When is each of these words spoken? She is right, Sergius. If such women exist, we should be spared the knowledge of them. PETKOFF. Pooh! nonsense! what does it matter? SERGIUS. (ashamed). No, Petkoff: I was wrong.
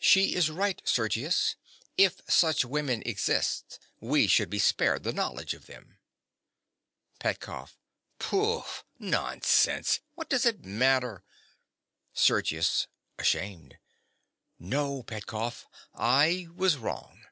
She 0.00 0.34
is 0.34 0.50
right, 0.50 0.82
Sergius. 0.84 1.54
If 1.96 2.20
such 2.28 2.64
women 2.64 3.00
exist, 3.06 3.78
we 4.00 4.26
should 4.26 4.50
be 4.50 4.58
spared 4.58 5.04
the 5.04 5.12
knowledge 5.12 5.54
of 5.54 5.66
them. 5.66 5.98
PETKOFF. 7.20 7.78
Pooh! 8.18 8.64
nonsense! 8.98 10.00
what 10.16 10.28
does 10.28 10.44
it 10.44 10.64
matter? 10.64 11.22
SERGIUS. 12.12 12.88
(ashamed). 13.20 13.78
No, 14.58 15.04
Petkoff: 15.04 15.68
I 15.94 16.48
was 16.56 16.76
wrong. 16.76 17.22